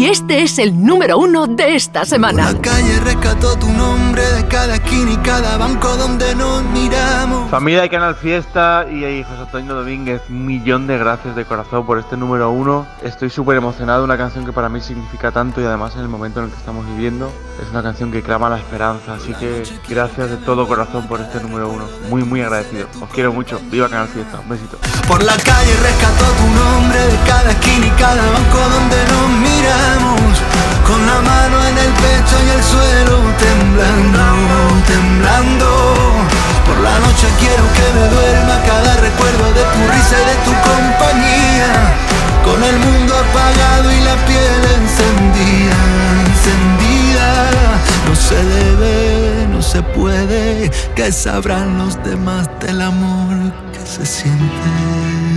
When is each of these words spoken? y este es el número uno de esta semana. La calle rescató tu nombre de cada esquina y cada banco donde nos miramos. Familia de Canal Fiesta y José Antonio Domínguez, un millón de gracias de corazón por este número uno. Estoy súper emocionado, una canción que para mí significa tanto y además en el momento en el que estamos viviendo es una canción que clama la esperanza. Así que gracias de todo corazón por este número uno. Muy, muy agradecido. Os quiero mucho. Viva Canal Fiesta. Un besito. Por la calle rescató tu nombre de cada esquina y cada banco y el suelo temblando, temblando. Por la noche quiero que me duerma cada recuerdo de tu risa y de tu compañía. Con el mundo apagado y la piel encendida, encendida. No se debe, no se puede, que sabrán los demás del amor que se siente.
y 0.00 0.06
este 0.06 0.42
es 0.42 0.58
el 0.58 0.82
número 0.82 1.18
uno 1.18 1.46
de 1.46 1.74
esta 1.74 2.06
semana. 2.06 2.52
La 2.52 2.58
calle 2.62 2.98
rescató 3.00 3.54
tu 3.58 3.68
nombre 3.68 4.22
de 4.32 4.46
cada 4.48 4.76
esquina 4.76 5.12
y 5.12 5.16
cada 5.18 5.58
banco 5.58 5.94
donde 5.94 6.34
nos 6.36 6.62
miramos. 6.62 7.50
Familia 7.50 7.82
de 7.82 7.90
Canal 7.90 8.14
Fiesta 8.14 8.86
y 8.90 9.22
José 9.22 9.42
Antonio 9.42 9.74
Domínguez, 9.74 10.22
un 10.30 10.46
millón 10.46 10.86
de 10.86 10.96
gracias 10.96 11.36
de 11.36 11.44
corazón 11.44 11.84
por 11.84 11.98
este 11.98 12.16
número 12.16 12.50
uno. 12.50 12.86
Estoy 13.02 13.28
súper 13.28 13.58
emocionado, 13.58 14.02
una 14.02 14.16
canción 14.16 14.46
que 14.46 14.52
para 14.52 14.70
mí 14.70 14.80
significa 14.80 15.32
tanto 15.32 15.60
y 15.60 15.64
además 15.66 15.94
en 15.96 16.00
el 16.00 16.08
momento 16.08 16.38
en 16.38 16.46
el 16.46 16.50
que 16.50 16.56
estamos 16.56 16.86
viviendo 16.86 17.30
es 17.62 17.68
una 17.70 17.82
canción 17.82 18.10
que 18.10 18.22
clama 18.22 18.48
la 18.48 18.56
esperanza. 18.56 19.14
Así 19.14 19.34
que 19.34 19.64
gracias 19.86 20.30
de 20.30 20.36
todo 20.38 20.66
corazón 20.66 21.06
por 21.08 21.20
este 21.20 21.40
número 21.42 21.68
uno. 21.68 21.84
Muy, 22.08 22.24
muy 22.24 22.40
agradecido. 22.40 22.86
Os 23.02 23.10
quiero 23.10 23.34
mucho. 23.34 23.60
Viva 23.70 23.88
Canal 23.88 24.08
Fiesta. 24.08 24.40
Un 24.40 24.48
besito. 24.48 24.78
Por 25.06 25.22
la 25.22 25.36
calle 25.36 25.76
rescató 25.82 26.24
tu 26.24 26.46
nombre 26.54 26.98
de 26.98 27.16
cada 27.26 27.50
esquina 27.50 27.86
y 27.86 27.90
cada 28.00 28.30
banco 28.30 28.49
y 32.46 32.50
el 32.50 32.62
suelo 32.62 33.16
temblando, 33.38 34.22
temblando. 34.86 35.66
Por 36.66 36.78
la 36.80 36.98
noche 37.00 37.26
quiero 37.38 37.64
que 37.76 37.86
me 37.96 38.06
duerma 38.14 38.54
cada 38.66 38.96
recuerdo 38.96 39.46
de 39.58 39.64
tu 39.72 39.80
risa 39.92 40.16
y 40.20 40.26
de 40.30 40.36
tu 40.46 40.52
compañía. 40.70 41.70
Con 42.44 42.62
el 42.62 42.78
mundo 42.78 43.14
apagado 43.14 43.92
y 43.92 44.00
la 44.00 44.16
piel 44.26 44.62
encendida, 44.80 45.78
encendida. 46.26 47.50
No 48.08 48.14
se 48.14 48.42
debe, 48.42 49.46
no 49.48 49.62
se 49.62 49.82
puede, 49.82 50.70
que 50.94 51.12
sabrán 51.12 51.78
los 51.78 52.02
demás 52.02 52.48
del 52.60 52.80
amor 52.80 53.52
que 53.72 53.86
se 53.86 54.06
siente. 54.06 55.29